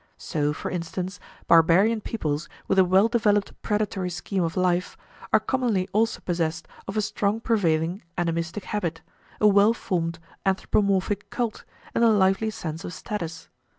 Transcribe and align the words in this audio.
So, 0.17 0.51
for 0.51 0.71
instance, 0.71 1.19
barbarian 1.45 2.01
peoples 2.01 2.49
with 2.67 2.79
a 2.79 2.83
well 2.83 3.07
developed 3.07 3.53
predatory 3.61 4.09
scheme 4.09 4.41
of 4.41 4.57
life 4.57 4.97
are 5.31 5.39
commonly 5.39 5.87
also 5.93 6.21
possessed 6.21 6.67
of 6.87 6.97
a 6.97 7.03
strong 7.03 7.39
prevailing 7.39 8.01
animistic 8.17 8.63
habit, 8.63 9.01
a 9.39 9.47
well 9.47 9.75
formed 9.75 10.17
anthropomorphic 10.43 11.29
cult, 11.29 11.65
and 11.93 12.03
a 12.03 12.09
lively 12.09 12.49
sense 12.49 12.83
of 12.83 12.95
status. 12.95 13.47